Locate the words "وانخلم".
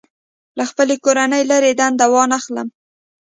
2.13-2.67